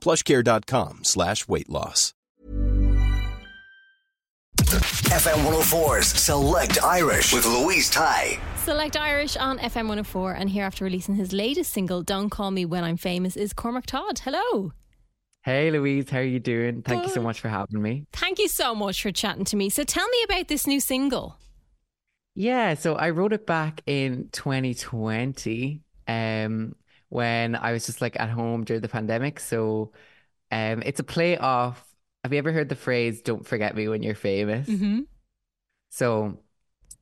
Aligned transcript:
plushcare.com 0.00 1.00
slash 1.04 1.46
weight 1.48 1.68
loss. 1.68 2.14
FM 5.10 5.44
104's 5.44 6.06
Select 6.06 6.82
Irish 6.84 7.32
with 7.32 7.44
Louise 7.44 7.90
Tighe. 7.90 8.38
Select 8.64 8.96
Irish 8.96 9.36
on 9.36 9.58
FM 9.58 9.88
104, 9.88 10.32
and 10.34 10.48
here 10.48 10.64
after 10.64 10.84
releasing 10.84 11.16
his 11.16 11.32
latest 11.32 11.72
single, 11.72 12.02
Don't 12.02 12.30
Call 12.30 12.50
Me 12.52 12.64
When 12.64 12.84
I'm 12.84 12.96
Famous, 12.96 13.36
is 13.36 13.52
Cormac 13.52 13.86
Todd. 13.86 14.20
Hello. 14.20 14.72
Hey 15.42 15.70
Louise, 15.70 16.10
how 16.10 16.18
are 16.18 16.22
you 16.22 16.38
doing? 16.38 16.82
Thank 16.82 17.06
you 17.06 17.08
so 17.12 17.22
much 17.22 17.40
for 17.40 17.48
having 17.48 17.80
me. 17.80 18.04
Thank 18.12 18.38
you 18.38 18.46
so 18.46 18.74
much 18.74 19.00
for 19.02 19.10
chatting 19.10 19.46
to 19.46 19.56
me. 19.56 19.70
So 19.70 19.84
tell 19.84 20.06
me 20.06 20.22
about 20.24 20.48
this 20.48 20.66
new 20.66 20.80
single. 20.80 21.36
Yeah, 22.34 22.74
so 22.74 22.94
I 22.94 23.10
wrote 23.10 23.32
it 23.32 23.46
back 23.46 23.82
in 23.86 24.28
2020, 24.32 25.80
um, 26.06 26.74
when 27.10 27.54
I 27.54 27.72
was 27.72 27.84
just 27.84 28.00
like 28.00 28.18
at 28.18 28.30
home 28.30 28.64
during 28.64 28.80
the 28.80 28.88
pandemic. 28.88 29.38
So, 29.38 29.92
um, 30.50 30.82
it's 30.84 30.98
a 30.98 31.04
play 31.04 31.36
off. 31.36 31.84
Have 32.24 32.32
you 32.32 32.38
ever 32.38 32.52
heard 32.52 32.68
the 32.68 32.74
phrase 32.76 33.20
"Don't 33.20 33.46
forget 33.46 33.76
me 33.76 33.86
when 33.86 34.02
you're 34.02 34.14
famous"? 34.14 34.66
Mm-hmm. 34.68 35.00
So 35.90 36.38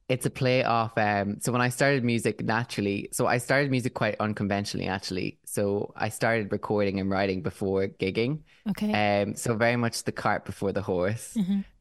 it's 0.09 0.25
a 0.25 0.31
play 0.31 0.65
off. 0.65 0.97
Um, 0.97 1.39
so 1.41 1.53
when 1.53 1.61
I 1.61 1.69
started 1.69 2.03
music 2.03 2.43
naturally, 2.43 3.11
so 3.13 3.27
I 3.27 3.39
started 3.39 3.71
music 3.71 3.93
quite 3.95 4.17
unconventionally 4.19 4.89
actually. 4.89 5.39
So 5.45 5.93
I 5.97 6.09
started 6.09 6.51
recording 6.51 6.99
and 6.99 7.11
writing 7.11 7.43
before 7.43 7.89
gigging. 7.89 8.41
Okay. 8.71 9.23
Um, 9.23 9.35
so 9.35 9.55
very 9.55 9.77
much 9.77 10.05
the 10.05 10.13
cart 10.13 10.47
before 10.47 10.73
the 10.73 10.81
horse. 10.81 11.37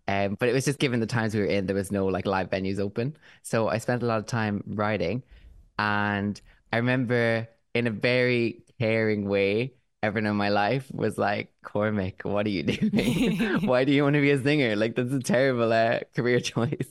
Um, 0.09 0.35
but 0.39 0.49
it 0.49 0.53
was 0.53 0.65
just 0.65 0.79
given 0.79 0.99
the 0.99 1.05
times 1.05 1.33
we 1.33 1.41
were 1.41 1.47
in, 1.47 1.65
there 1.65 1.75
was 1.75 1.91
no 1.91 2.05
like 2.07 2.25
live 2.25 2.49
venues 2.49 2.79
open. 2.79 3.15
So 3.43 3.69
I 3.69 3.77
spent 3.77 4.03
a 4.03 4.05
lot 4.05 4.19
of 4.19 4.25
time 4.25 4.63
writing, 4.65 5.23
and 5.79 6.39
I 6.71 6.77
remember 6.77 7.47
in 7.77 7.87
a 7.87 7.91
very 7.91 8.63
caring 8.79 9.27
way, 9.27 9.73
everyone 10.03 10.31
in 10.31 10.37
my 10.37 10.49
life 10.49 10.91
was 10.93 11.17
like, 11.17 11.51
"Cormac, 11.63 12.23
what 12.23 12.45
are 12.45 12.49
you 12.49 12.63
doing? 12.63 13.61
Why 13.67 13.83
do 13.83 13.91
you 13.91 14.03
want 14.03 14.15
to 14.15 14.21
be 14.21 14.31
a 14.31 14.41
singer? 14.41 14.75
Like 14.75 14.95
that's 14.95 15.13
a 15.13 15.19
terrible 15.19 15.71
uh, 15.71 15.99
career 16.15 16.39
choice." 16.53 16.87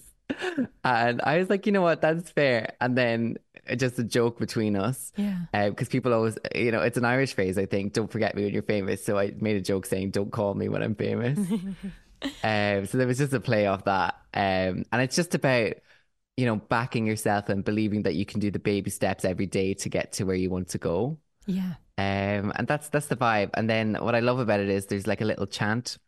And 0.84 1.20
I 1.22 1.38
was 1.38 1.50
like, 1.50 1.66
you 1.66 1.72
know 1.72 1.82
what, 1.82 2.00
that's 2.00 2.30
fair. 2.30 2.74
And 2.80 2.96
then 2.96 3.36
uh, 3.68 3.74
just 3.74 3.98
a 3.98 4.04
joke 4.04 4.38
between 4.38 4.76
us. 4.76 5.12
Yeah. 5.16 5.68
Because 5.68 5.88
people 5.88 6.12
always, 6.12 6.38
you 6.54 6.72
know, 6.72 6.80
it's 6.80 6.96
an 6.96 7.04
Irish 7.04 7.34
phrase, 7.34 7.58
I 7.58 7.66
think, 7.66 7.92
don't 7.92 8.10
forget 8.10 8.34
me 8.34 8.44
when 8.44 8.52
you're 8.52 8.62
famous. 8.62 9.04
So 9.04 9.18
I 9.18 9.32
made 9.38 9.56
a 9.56 9.60
joke 9.60 9.86
saying, 9.86 10.10
don't 10.10 10.30
call 10.30 10.54
me 10.54 10.68
when 10.68 10.82
I'm 10.82 10.94
famous. 10.94 11.38
um, 12.44 12.86
so 12.86 12.98
there 12.98 13.06
was 13.06 13.18
just 13.18 13.32
a 13.32 13.40
play 13.40 13.66
off 13.66 13.84
that. 13.84 14.14
Um, 14.34 14.84
and 14.92 15.02
it's 15.02 15.16
just 15.16 15.34
about, 15.34 15.74
you 16.36 16.46
know, 16.46 16.56
backing 16.56 17.06
yourself 17.06 17.48
and 17.48 17.64
believing 17.64 18.02
that 18.02 18.14
you 18.14 18.26
can 18.26 18.40
do 18.40 18.50
the 18.50 18.58
baby 18.58 18.90
steps 18.90 19.24
every 19.24 19.46
day 19.46 19.74
to 19.74 19.88
get 19.88 20.12
to 20.14 20.24
where 20.24 20.36
you 20.36 20.50
want 20.50 20.68
to 20.68 20.78
go. 20.78 21.18
Yeah. 21.46 21.74
Um, 21.98 22.52
and 22.56 22.66
that's 22.68 22.88
that's 22.90 23.06
the 23.06 23.16
vibe. 23.16 23.50
And 23.54 23.70
then 23.70 23.94
what 23.96 24.14
I 24.14 24.20
love 24.20 24.38
about 24.38 24.60
it 24.60 24.68
is 24.68 24.86
there's 24.86 25.06
like 25.06 25.20
a 25.22 25.24
little 25.24 25.46
chant 25.46 25.98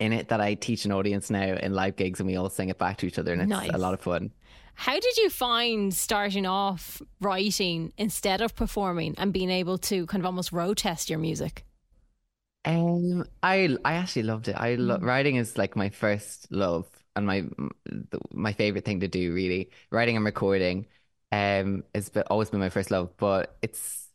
in 0.00 0.12
it 0.12 0.28
that 0.28 0.40
I 0.40 0.54
teach 0.54 0.84
an 0.86 0.92
audience 0.92 1.30
now 1.30 1.56
in 1.56 1.74
live 1.74 1.96
gigs, 1.96 2.20
and 2.20 2.26
we 2.26 2.36
all 2.36 2.50
sing 2.50 2.70
it 2.70 2.78
back 2.78 2.98
to 2.98 3.06
each 3.06 3.18
other, 3.18 3.32
and 3.32 3.42
it's 3.42 3.50
Nice. 3.50 3.70
a 3.70 3.78
lot 3.78 3.94
of 3.94 4.00
fun. 4.00 4.32
How 4.74 4.98
did 4.98 5.16
you 5.18 5.28
find 5.30 5.92
starting 5.92 6.46
off 6.46 7.02
writing 7.20 7.92
instead 7.98 8.40
of 8.40 8.54
performing 8.56 9.14
and 9.18 9.32
being 9.32 9.50
able 9.50 9.76
to 9.78 10.06
kind 10.06 10.22
of 10.22 10.26
almost 10.26 10.52
road 10.52 10.78
test 10.78 11.10
your 11.10 11.18
music? 11.18 11.64
Um, 12.64 13.24
I 13.42 13.76
I 13.84 13.94
actually 13.94 14.24
loved 14.24 14.48
it. 14.48 14.52
I 14.56 14.74
lo- 14.74 14.98
writing 15.00 15.36
is 15.36 15.56
like 15.56 15.76
my 15.76 15.88
first 15.88 16.50
love 16.52 16.86
and 17.20 17.26
my 17.26 17.44
my 18.32 18.52
favorite 18.52 18.84
thing 18.84 19.00
to 19.00 19.08
do. 19.08 19.32
Really, 19.32 19.70
writing 19.90 20.16
and 20.16 20.24
recording, 20.24 20.86
um, 21.32 21.84
has 21.94 22.10
always 22.28 22.50
been 22.50 22.60
my 22.60 22.70
first 22.70 22.90
love. 22.90 23.16
But 23.16 23.56
it's 23.62 24.08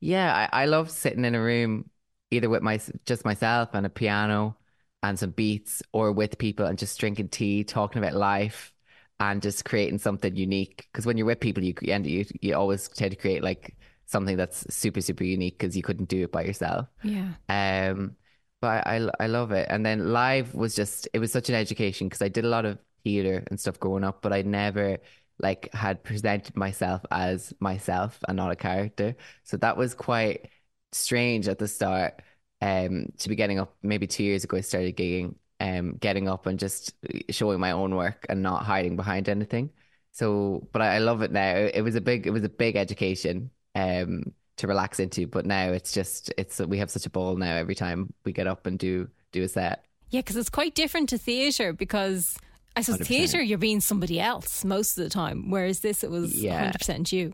yeah, 0.00 0.48
I, 0.52 0.62
I 0.62 0.66
love 0.66 0.90
sitting 0.90 1.24
in 1.24 1.34
a 1.34 1.40
room 1.42 1.90
either 2.30 2.48
with 2.48 2.62
my 2.62 2.80
just 3.06 3.24
myself 3.24 3.70
and 3.72 3.84
a 3.86 3.90
piano 3.90 4.56
and 5.02 5.18
some 5.18 5.30
beats, 5.30 5.82
or 5.92 6.12
with 6.12 6.38
people 6.38 6.66
and 6.66 6.78
just 6.78 6.98
drinking 7.00 7.28
tea, 7.28 7.64
talking 7.64 8.02
about 8.02 8.14
life, 8.14 8.72
and 9.18 9.42
just 9.42 9.64
creating 9.64 9.98
something 9.98 10.36
unique. 10.36 10.88
Because 10.92 11.06
when 11.06 11.16
you're 11.16 11.26
with 11.26 11.40
people, 11.40 11.62
you 11.64 11.74
end 11.88 12.06
you 12.06 12.24
you 12.40 12.54
always 12.54 12.88
tend 12.88 13.10
to 13.12 13.16
create 13.16 13.42
like 13.42 13.76
something 14.06 14.36
that's 14.36 14.72
super 14.74 15.00
super 15.00 15.24
unique 15.24 15.58
because 15.58 15.76
you 15.76 15.82
couldn't 15.82 16.08
do 16.08 16.24
it 16.24 16.32
by 16.32 16.42
yourself. 16.44 16.88
Yeah. 17.02 17.32
Um, 17.48 18.16
but 18.60 18.86
I, 18.86 18.96
I 18.98 19.10
I 19.20 19.26
love 19.26 19.52
it. 19.52 19.66
And 19.70 19.84
then 19.84 20.12
live 20.12 20.54
was 20.54 20.74
just 20.74 21.08
it 21.12 21.18
was 21.18 21.32
such 21.32 21.48
an 21.48 21.54
education 21.54 22.08
because 22.08 22.22
I 22.22 22.28
did 22.28 22.44
a 22.44 22.48
lot 22.48 22.64
of 22.64 22.78
theater 23.04 23.44
and 23.50 23.58
stuff 23.60 23.78
growing 23.80 24.04
up, 24.04 24.22
but 24.22 24.32
I 24.32 24.42
never 24.42 24.98
like 25.38 25.72
had 25.72 26.02
presented 26.04 26.56
myself 26.56 27.02
as 27.10 27.52
myself 27.60 28.18
and 28.28 28.36
not 28.36 28.50
a 28.52 28.56
character. 28.56 29.16
So 29.44 29.56
that 29.58 29.76
was 29.76 29.94
quite 29.94 30.50
strange 30.92 31.48
at 31.48 31.58
the 31.58 31.68
start. 31.68 32.22
Um, 32.62 33.12
to 33.18 33.28
be 33.30 33.36
getting 33.36 33.58
up 33.58 33.74
maybe 33.82 34.06
two 34.06 34.22
years 34.24 34.44
ago, 34.44 34.56
I 34.58 34.60
started 34.60 34.96
gigging. 34.96 35.36
Um, 35.62 35.96
getting 35.98 36.26
up 36.26 36.46
and 36.46 36.58
just 36.58 36.94
showing 37.28 37.60
my 37.60 37.72
own 37.72 37.94
work 37.94 38.24
and 38.30 38.42
not 38.42 38.64
hiding 38.64 38.96
behind 38.96 39.28
anything. 39.28 39.70
So, 40.12 40.66
but 40.72 40.80
I, 40.82 40.96
I 40.96 40.98
love 40.98 41.20
it 41.22 41.32
now. 41.32 41.54
It 41.54 41.82
was 41.82 41.96
a 41.96 42.00
big, 42.00 42.26
it 42.26 42.30
was 42.30 42.44
a 42.44 42.48
big 42.48 42.76
education. 42.76 43.50
Um, 43.74 44.34
to 44.60 44.66
relax 44.66 45.00
into. 45.00 45.26
But 45.26 45.44
now 45.46 45.72
it's 45.72 45.92
just 45.92 46.32
it's 46.38 46.58
we 46.60 46.78
have 46.78 46.90
such 46.90 47.06
a 47.06 47.10
ball 47.10 47.36
now 47.36 47.56
every 47.56 47.74
time 47.74 48.12
we 48.24 48.32
get 48.32 48.46
up 48.46 48.66
and 48.66 48.78
do 48.78 49.08
do 49.32 49.42
a 49.42 49.48
set. 49.48 49.84
Yeah, 50.10 50.20
because 50.20 50.36
it's 50.36 50.50
quite 50.50 50.74
different 50.74 51.08
to 51.10 51.18
theatre 51.18 51.72
because 51.72 52.36
I 52.76 52.82
suppose 52.82 53.00
100%. 53.00 53.06
theatre 53.06 53.42
you're 53.42 53.58
being 53.58 53.80
somebody 53.80 54.18
else 54.20 54.64
most 54.64 54.96
of 54.98 55.04
the 55.04 55.10
time, 55.10 55.50
whereas 55.50 55.80
this 55.80 56.02
it 56.04 56.10
was 56.10 56.34
Yeah. 56.34 56.70
100% 56.70 57.12
you. 57.12 57.32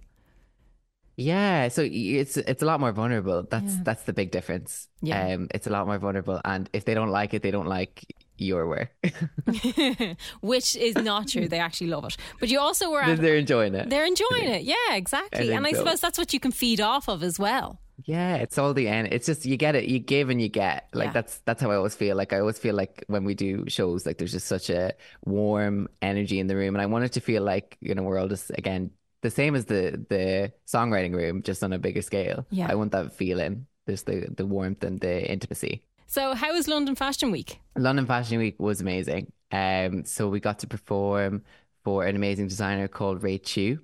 Yeah, 1.19 1.69
so 1.69 1.83
it's 1.91 2.37
it's 2.37 2.63
a 2.63 2.67
lot 2.67 2.79
more 2.79 2.93
vulnerable. 2.93 3.43
That's 3.49 3.75
that's 3.79 4.03
the 4.03 4.13
big 4.13 4.31
difference. 4.31 4.87
Yeah. 5.01 5.29
Um, 5.35 5.49
it's 5.55 5.67
a 5.67 5.71
lot 5.71 5.87
more 5.87 5.97
vulnerable, 5.99 6.41
and 6.45 6.69
if 6.75 6.85
they 6.85 6.93
don't 6.93 7.09
like 7.09 7.33
it, 7.33 7.41
they 7.43 7.51
don't 7.51 7.67
like 7.67 8.05
your 8.39 8.67
work. 8.69 8.91
Which 10.41 10.77
is 10.77 10.95
not 10.97 11.29
true. 11.29 11.49
They 11.49 11.59
actually 11.59 11.89
love 11.89 12.05
it. 12.05 12.17
But 12.41 12.49
you 12.49 12.59
also 12.61 12.91
were 12.91 13.03
at, 13.03 13.21
They're 13.21 13.37
enjoying 13.37 13.75
it. 13.75 13.89
they're 13.91 14.07
enjoying 14.07 14.45
it. 14.49 14.63
Yeah, 14.63 14.75
exactly. 14.95 15.47
think 15.47 15.57
And 15.57 15.67
I 15.67 15.73
so. 15.73 15.79
suppose 15.79 16.01
that's 16.01 16.19
what 16.19 16.33
you 16.33 16.41
can 16.41 16.53
feed 16.53 16.81
off 16.81 17.09
of 17.09 17.23
as 17.23 17.39
well. 17.39 17.81
Yeah, 18.05 18.37
it's 18.37 18.59
all 18.59 18.75
the 18.75 18.89
end. 18.89 19.09
It's 19.11 19.25
just 19.27 19.47
you 19.47 19.57
get 19.57 19.75
it, 19.75 19.87
you 19.89 19.99
give 19.99 20.29
and 20.29 20.41
you 20.41 20.49
get. 20.51 20.89
Like 20.93 21.07
Yeah. 21.09 21.13
that's 21.13 21.39
that's 21.47 21.63
how 21.63 21.71
I 21.71 21.77
always 21.77 21.95
feel. 21.95 22.15
Like 22.15 22.33
I 22.35 22.41
always 22.41 22.59
feel 22.59 22.75
like 22.75 23.05
when 23.07 23.25
we 23.25 23.35
do 23.35 23.65
shows, 23.69 24.05
like 24.05 24.19
there's 24.19 24.33
just 24.33 24.47
such 24.47 24.69
a 24.69 24.93
warm 25.25 25.89
energy 26.03 26.39
in 26.39 26.47
the 26.47 26.57
room, 26.57 26.75
and 26.75 26.83
I 26.83 26.87
want 26.87 27.05
it 27.07 27.13
to 27.13 27.21
feel 27.21 27.43
like 27.43 27.79
you 27.81 27.95
know 27.95 28.03
we're 28.03 28.19
all 28.19 28.29
just 28.29 28.51
again 28.51 28.91
the 29.23 29.31
same 29.31 29.55
as 29.55 29.65
the 29.65 30.05
the 30.11 30.53
songwriting 30.67 31.15
room, 31.15 31.43
just 31.43 31.65
on 31.65 31.73
a 31.73 31.79
bigger 31.79 32.03
scale. 32.03 32.45
Yeah. 32.51 32.67
I 32.71 32.75
want 32.75 32.93
that 32.93 33.15
feeling. 33.15 33.67
There's 33.87 34.03
the 34.03 34.29
the 34.37 34.45
warmth 34.45 34.85
and 34.85 35.01
the 35.01 35.27
intimacy. 35.31 35.83
So, 36.07 36.35
how 36.35 36.53
was 36.53 36.69
London 36.69 36.95
Fashion 36.95 37.31
Week? 37.31 37.61
London 37.77 38.07
Fashion 38.07 38.39
Week 38.39 38.57
was 38.61 38.81
amazing. 38.81 39.33
Um, 39.53 40.05
so 40.05 40.29
we 40.29 40.41
got 40.41 40.59
to 40.61 40.67
perform 40.67 41.43
for 41.85 42.05
an 42.05 42.17
amazing 42.17 42.49
designer 42.49 42.89
called 42.89 43.23
Ray 43.23 43.39
Chu, 43.39 43.79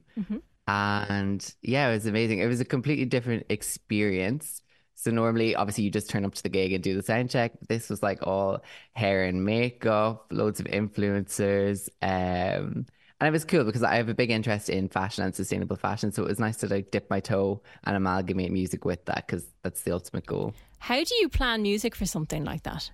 and 0.67 1.55
yeah, 1.63 1.89
it 1.89 1.95
was 1.95 2.07
amazing. 2.07 2.39
It 2.41 2.47
was 2.47 2.61
a 2.61 2.65
completely 2.65 3.05
different 3.05 3.47
experience. 3.49 4.63
So 4.95 5.11
normally, 5.11 5.57
obviously, 5.57 5.85
you 5.85 5.91
just 5.91 6.11
turn 6.11 6.25
up 6.25 6.35
to 6.35 6.43
the 6.43 6.49
gig 6.49 6.73
and 6.73 6.83
do 6.83 6.95
the 6.95 7.03
sound 7.03 7.31
check. 7.31 7.53
This 7.69 7.91
was 7.91 8.03
like 8.03 8.25
all 8.27 8.63
hair 8.93 9.25
and 9.25 9.45
makeup, 9.45 10.27
loads 10.31 10.61
of 10.61 10.67
influencers, 10.67 11.89
um, 12.03 12.87
and 13.21 13.29
it 13.29 13.33
was 13.33 13.45
cool 13.45 13.65
because 13.65 13.85
I 13.85 13.97
have 13.97 14.09
a 14.09 14.15
big 14.15 14.31
interest 14.31 14.69
in 14.69 14.89
fashion 14.89 15.23
and 15.25 15.35
sustainable 15.35 15.77
fashion. 15.77 16.11
So 16.11 16.25
it 16.25 16.29
was 16.29 16.41
nice 16.41 16.57
to 16.59 16.67
like 16.69 16.91
dip 16.91 17.09
my 17.09 17.21
toe 17.21 17.63
and 17.85 17.97
amalgamate 17.97 18.51
music 18.51 18.85
with 18.85 19.05
that 19.05 19.27
because 19.27 19.45
that's 19.63 19.83
the 19.83 19.93
ultimate 19.93 20.27
goal. 20.27 20.55
How 20.83 21.05
do 21.05 21.15
you 21.15 21.29
plan 21.29 21.63
music 21.63 21.95
for 21.95 22.07
something 22.07 22.45
like 22.45 22.65
that? 22.65 22.91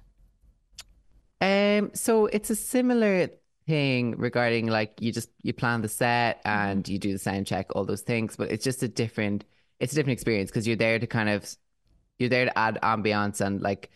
Um, 1.41 1.91
so 1.95 2.27
it's 2.27 2.51
a 2.51 2.55
similar 2.55 3.31
thing 3.67 4.15
regarding 4.19 4.67
like 4.67 5.01
you 5.01 5.11
just 5.11 5.31
you 5.43 5.55
plan 5.55 5.81
the 5.81 5.89
set 5.89 6.43
and 6.45 6.87
you 6.87 6.99
do 6.99 7.13
the 7.13 7.19
sound 7.19 7.47
check, 7.47 7.75
all 7.75 7.87
those 7.87 8.03
things, 8.03 8.37
but 8.37 8.51
it's 8.51 8.63
just 8.63 8.83
a 8.83 8.89
different 8.89 9.47
it's 9.81 9.95
a 9.95 9.97
different 9.97 10.19
experience 10.19 10.51
because 10.51 10.67
you're 10.67 10.77
there 10.77 10.99
to 10.99 11.07
kind 11.07 11.31
of 11.31 11.51
you're 12.19 12.29
there 12.29 12.45
to 12.45 12.59
add 12.59 12.79
ambiance 12.83 13.41
and 13.41 13.63
like 13.63 13.91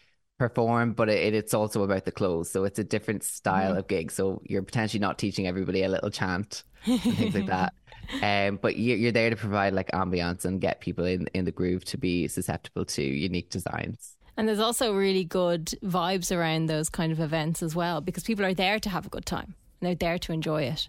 perform, 0.48 0.92
but 0.92 1.08
it, 1.08 1.34
it's 1.34 1.54
also 1.54 1.84
about 1.84 2.04
the 2.04 2.10
clothes. 2.10 2.50
So 2.50 2.64
it's 2.64 2.78
a 2.78 2.84
different 2.84 3.22
style 3.22 3.76
of 3.76 3.86
gig. 3.86 4.10
So 4.10 4.42
you're 4.44 4.62
potentially 4.62 5.00
not 5.00 5.16
teaching 5.16 5.46
everybody 5.46 5.84
a 5.84 5.88
little 5.88 6.10
chant 6.10 6.64
and 6.84 7.00
things 7.00 7.34
like 7.34 7.46
that. 7.46 7.74
Um, 8.20 8.58
but 8.60 8.76
you're, 8.76 8.96
you're 8.98 9.12
there 9.12 9.30
to 9.30 9.36
provide 9.36 9.74
like 9.74 9.88
ambiance 9.92 10.44
and 10.44 10.60
get 10.60 10.80
people 10.80 11.04
in, 11.04 11.28
in 11.34 11.44
the 11.44 11.52
groove 11.52 11.84
to 11.86 11.96
be 11.96 12.26
susceptible 12.26 12.84
to 12.84 13.02
unique 13.02 13.48
designs. 13.48 14.16
And 14.36 14.48
there's 14.48 14.58
also 14.58 14.92
really 14.92 15.24
good 15.24 15.66
vibes 15.84 16.36
around 16.36 16.66
those 16.66 16.88
kind 16.88 17.12
of 17.12 17.20
events 17.20 17.62
as 17.62 17.76
well 17.76 18.00
because 18.00 18.24
people 18.24 18.44
are 18.44 18.54
there 18.54 18.80
to 18.80 18.90
have 18.90 19.06
a 19.06 19.08
good 19.08 19.24
time 19.24 19.54
and 19.80 19.88
they're 19.88 19.94
there 19.94 20.18
to 20.18 20.32
enjoy 20.32 20.64
it. 20.64 20.88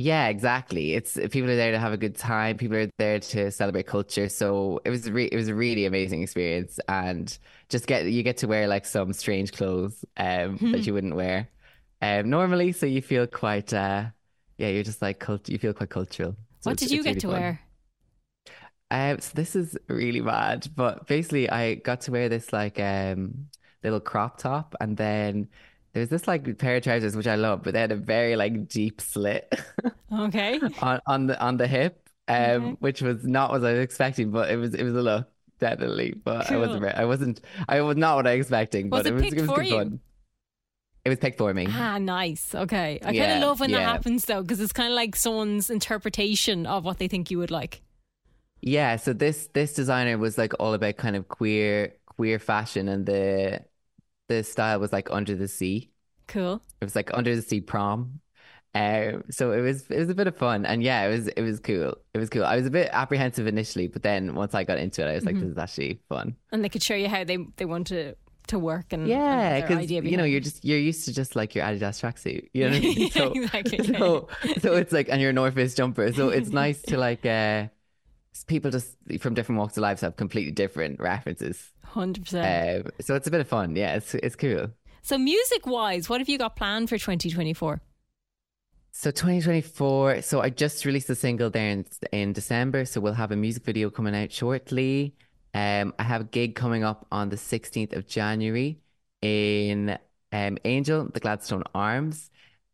Yeah, 0.00 0.28
exactly. 0.28 0.94
It's 0.94 1.12
people 1.30 1.50
are 1.50 1.56
there 1.56 1.72
to 1.72 1.78
have 1.78 1.92
a 1.92 1.98
good 1.98 2.16
time. 2.16 2.56
People 2.56 2.78
are 2.78 2.88
there 2.96 3.20
to 3.20 3.50
celebrate 3.50 3.86
culture. 3.86 4.30
So 4.30 4.80
it 4.86 4.88
was 4.88 5.10
re- 5.10 5.28
it 5.30 5.36
was 5.36 5.48
a 5.48 5.54
really 5.54 5.84
amazing 5.84 6.22
experience, 6.22 6.80
and 6.88 7.36
just 7.68 7.86
get 7.86 8.06
you 8.06 8.22
get 8.22 8.38
to 8.38 8.46
wear 8.46 8.66
like 8.66 8.86
some 8.86 9.12
strange 9.12 9.52
clothes 9.52 10.02
um, 10.16 10.56
that 10.72 10.86
you 10.86 10.94
wouldn't 10.94 11.16
wear 11.16 11.50
um, 12.00 12.30
normally. 12.30 12.72
So 12.72 12.86
you 12.86 13.02
feel 13.02 13.26
quite 13.26 13.74
uh, 13.74 14.06
yeah, 14.56 14.68
you're 14.68 14.84
just 14.84 15.02
like 15.02 15.18
cult- 15.18 15.50
you 15.50 15.58
feel 15.58 15.74
quite 15.74 15.90
cultural. 15.90 16.34
So 16.60 16.70
what 16.70 16.78
did 16.78 16.90
you 16.90 17.02
get 17.02 17.10
really 17.10 17.20
to 17.20 17.26
fun. 17.26 17.42
wear? 17.42 17.60
Um, 18.90 19.20
so 19.20 19.32
this 19.34 19.54
is 19.54 19.76
really 19.88 20.20
bad, 20.20 20.66
but 20.74 21.06
basically 21.08 21.50
I 21.50 21.74
got 21.74 22.00
to 22.02 22.10
wear 22.12 22.30
this 22.30 22.54
like 22.54 22.80
um 22.80 23.48
little 23.82 24.00
crop 24.00 24.38
top 24.38 24.74
and 24.80 24.96
then 24.96 25.48
there's 25.92 26.08
this 26.08 26.28
like 26.28 26.58
pair 26.58 26.76
of 26.76 26.82
trousers 26.84 27.16
which 27.16 27.26
I 27.26 27.36
love, 27.36 27.62
but 27.62 27.74
they 27.74 27.80
had 27.80 27.92
a 27.92 27.96
very 27.96 28.36
like 28.36 28.68
deep 28.68 29.00
slit 29.00 29.52
Okay. 30.12 30.60
on, 30.78 31.00
on 31.06 31.26
the 31.26 31.40
on 31.40 31.56
the 31.56 31.66
hip, 31.66 32.08
um, 32.28 32.70
Okay. 32.70 32.76
which 32.80 33.02
was 33.02 33.24
not 33.24 33.50
what 33.50 33.64
I 33.64 33.72
was 33.74 33.80
expecting, 33.82 34.30
but 34.30 34.50
it 34.50 34.56
was 34.56 34.74
it 34.74 34.84
was 34.84 34.94
a 34.94 35.02
look, 35.02 35.30
definitely. 35.58 36.12
But 36.12 36.48
I 36.48 36.56
wasn't 36.58 36.84
Cool. 36.84 36.86
I 36.86 37.04
wasn't 37.04 37.40
I 37.68 37.80
was 37.82 37.96
not 37.96 38.16
what 38.16 38.26
I 38.26 38.36
was 38.36 38.46
expecting, 38.46 38.90
Was 38.90 38.92
but 38.92 39.06
it 39.06 39.12
was 39.12 39.32
it 39.32 39.40
was 39.42 39.52
good 39.52 39.66
you? 39.66 39.68
fun. 39.68 40.00
It 41.04 41.08
was 41.10 41.18
picked 41.18 41.38
for 41.38 41.52
me. 41.54 41.66
Ah, 41.66 41.98
nice. 41.98 42.54
Okay. 42.54 42.98
I 43.04 43.12
kind 43.12 43.30
of 43.32 43.38
love 43.38 43.60
when 43.60 43.70
that 43.72 43.82
happens 43.82 44.24
though 44.24 44.42
because 44.42 44.60
it's 44.60 44.72
kind 44.72 44.88
of 44.92 44.96
like 44.96 45.14
someone's 45.16 45.70
interpretation 45.70 46.66
of 46.66 46.84
what 46.84 46.98
they 46.98 47.08
think 47.08 47.30
you 47.30 47.38
would 47.38 47.50
like. 47.50 47.82
Yeah, 48.62 48.96
so 48.96 49.12
this 49.12 49.48
this 49.54 49.72
designer 49.74 50.18
was 50.18 50.36
like 50.36 50.52
all 50.60 50.74
about 50.74 50.96
kind 50.96 51.16
of 51.16 51.28
queer 51.28 51.94
queer 52.06 52.38
fashion 52.38 52.88
and 52.88 53.06
the 53.06 53.64
the 54.30 54.42
style 54.44 54.78
was 54.80 54.92
like 54.92 55.08
under 55.10 55.34
the 55.34 55.48
sea. 55.48 55.90
Cool. 56.28 56.62
It 56.80 56.84
was 56.84 56.96
like 56.96 57.10
under 57.12 57.34
the 57.36 57.42
sea 57.42 57.60
prom. 57.60 58.20
Um, 58.72 59.24
so 59.30 59.50
it 59.50 59.60
was 59.62 59.90
it 59.90 59.98
was 59.98 60.10
a 60.10 60.14
bit 60.14 60.28
of 60.28 60.36
fun 60.36 60.64
and 60.64 60.80
yeah, 60.82 61.02
it 61.06 61.10
was 61.10 61.26
it 61.26 61.42
was 61.42 61.58
cool. 61.58 61.96
It 62.14 62.18
was 62.18 62.30
cool. 62.30 62.44
I 62.44 62.54
was 62.56 62.66
a 62.66 62.70
bit 62.70 62.88
apprehensive 62.92 63.46
initially, 63.48 63.88
but 63.88 64.02
then 64.04 64.34
once 64.36 64.54
I 64.54 64.62
got 64.64 64.78
into 64.78 65.02
it, 65.02 65.10
I 65.10 65.14
was 65.14 65.24
like, 65.26 65.34
Mm-hmm. 65.34 65.44
this 65.48 65.52
is 65.52 65.58
actually 65.58 66.00
fun. 66.08 66.36
And 66.52 66.62
they 66.62 66.68
could 66.68 66.82
show 66.82 66.94
you 66.94 67.08
how 67.08 67.24
they, 67.24 67.38
they 67.56 67.64
want 67.64 67.88
to, 67.88 68.14
to 68.46 68.58
work 68.60 68.92
and 68.92 69.08
Yeah, 69.08 69.60
because 69.60 69.90
you 69.90 70.16
know 70.16 70.24
you're 70.24 70.40
just 70.40 70.64
you're 70.64 70.78
used 70.78 71.04
to 71.06 71.12
just 71.12 71.34
like 71.34 71.54
your 71.56 71.64
Adidas 71.64 71.98
tracksuit, 72.02 72.48
you 72.54 72.64
know 72.64 72.70
what 72.70 72.76
I 72.78 72.80
mean? 72.94 73.10
So, 73.10 73.32
exactly, 73.32 73.78
so 73.98 74.28
so 74.62 74.74
it's 74.76 74.92
like 74.92 75.08
and 75.08 75.20
your 75.20 75.32
North 75.32 75.54
Face 75.54 75.74
jumper. 75.74 76.12
So 76.12 76.28
it's 76.28 76.50
nice 76.62 76.80
to 76.82 76.96
like 76.96 77.26
uh 77.26 77.68
people 78.46 78.70
just 78.70 78.96
from 79.20 79.34
different 79.34 79.58
walks 79.58 79.76
of 79.76 79.82
life 79.82 80.00
have 80.00 80.16
completely 80.16 80.52
different 80.52 81.00
references. 81.00 81.72
100%. 81.94 82.84
Um, 82.84 82.90
so 83.00 83.14
it's 83.14 83.26
a 83.26 83.30
bit 83.30 83.40
of 83.40 83.48
fun. 83.48 83.76
Yeah, 83.76 83.96
it's 83.96 84.14
it's 84.14 84.36
cool. 84.36 84.68
so, 85.02 85.18
music 85.18 85.66
wise, 85.66 86.08
what 86.08 86.20
have 86.20 86.28
you 86.28 86.38
got 86.38 86.56
planned 86.56 86.88
for 86.88 86.96
2024? 86.96 87.80
So 88.92 89.10
2024. 89.10 90.22
So 90.22 90.40
I 90.40 90.50
just 90.50 90.84
released 90.84 91.08
a 91.10 91.14
single 91.14 91.48
there 91.48 91.70
in, 91.70 91.86
in 92.12 92.32
December. 92.32 92.84
So 92.84 93.00
we'll 93.00 93.14
have 93.14 93.30
a 93.30 93.36
music 93.36 93.64
video 93.64 93.88
coming 93.88 94.16
out 94.16 94.32
shortly. 94.32 95.14
Um, 95.54 95.94
I 95.98 96.02
have 96.02 96.20
a 96.22 96.24
gig 96.24 96.54
coming 96.54 96.84
up 96.84 97.06
on 97.10 97.28
the 97.28 97.36
16th 97.36 97.96
of 97.96 98.06
January 98.06 98.80
in 99.22 99.96
um, 100.32 100.58
Angel, 100.64 101.08
the 101.12 101.20
Gladstone 101.20 101.64
Arms, 101.74 102.30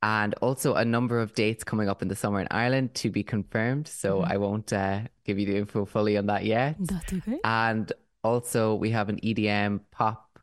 and 0.06 0.34
also 0.34 0.74
a 0.74 0.84
number 0.84 1.18
of 1.18 1.34
dates 1.34 1.64
coming 1.64 1.88
up 1.88 2.00
in 2.00 2.06
the 2.06 2.14
summer 2.14 2.40
in 2.40 2.46
Ireland 2.52 2.94
to 2.94 3.10
be 3.10 3.24
confirmed. 3.24 3.88
So 3.88 4.20
I 4.20 4.36
won't 4.36 4.72
uh, 4.72 5.00
give 5.24 5.36
you 5.36 5.46
the 5.46 5.56
info 5.56 5.84
fully 5.84 6.16
on 6.16 6.26
that 6.26 6.44
yet. 6.44 6.76
That's 6.78 7.12
okay. 7.12 7.40
And 7.42 7.92
also, 8.22 8.76
we 8.76 8.90
have 8.90 9.08
an 9.08 9.18
EDM 9.18 9.80
pop 9.90 10.38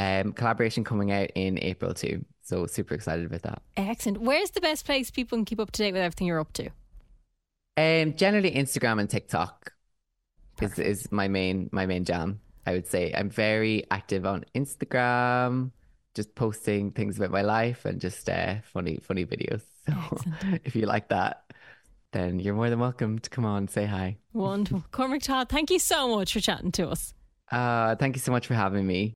um, 0.00 0.32
collaboration 0.32 0.82
coming 0.82 1.12
out 1.12 1.30
in 1.36 1.60
April 1.62 1.94
too. 1.94 2.24
So 2.42 2.66
super 2.66 2.94
excited 2.94 3.24
about 3.24 3.42
that. 3.42 3.62
Excellent. 3.76 4.20
Where's 4.20 4.50
the 4.50 4.60
best 4.60 4.84
place 4.84 5.12
people 5.12 5.38
can 5.38 5.44
keep 5.44 5.60
up 5.60 5.70
to 5.70 5.78
date 5.78 5.92
with 5.92 6.02
everything 6.02 6.26
you're 6.26 6.40
up 6.40 6.52
to? 6.54 6.66
Um, 7.76 8.16
generally 8.16 8.50
Instagram 8.50 8.98
and 8.98 9.08
TikTok 9.08 9.74
is 10.60 10.76
is 10.80 11.12
my 11.12 11.28
main 11.28 11.68
my 11.70 11.86
main 11.86 12.04
jam. 12.04 12.40
I 12.66 12.72
would 12.72 12.88
say 12.88 13.14
I'm 13.16 13.30
very 13.30 13.84
active 13.92 14.26
on 14.26 14.44
Instagram, 14.56 15.70
just 16.18 16.34
posting 16.34 16.90
things 16.90 17.16
about 17.16 17.30
my 17.30 17.42
life 17.42 17.84
and 17.84 18.00
just 18.00 18.28
uh, 18.28 18.56
funny 18.74 18.98
funny 19.02 19.24
videos. 19.24 19.62
So 19.88 19.96
if 20.64 20.74
you 20.76 20.84
like 20.84 21.08
that, 21.08 21.44
then 22.12 22.40
you're 22.40 22.54
more 22.54 22.68
than 22.68 22.80
welcome 22.80 23.20
to 23.20 23.30
come 23.30 23.44
on 23.44 23.68
say 23.68 23.86
hi. 23.86 24.18
Wonderful. 24.32 24.84
Cormac 24.90 25.22
Todd, 25.22 25.48
thank 25.48 25.70
you 25.70 25.78
so 25.78 26.14
much 26.16 26.32
for 26.32 26.40
chatting 26.40 26.72
to 26.72 26.88
us. 26.88 27.14
Uh, 27.52 27.94
thank 27.94 28.16
you 28.16 28.20
so 28.20 28.32
much 28.32 28.48
for 28.48 28.54
having 28.54 28.84
me. 28.84 29.14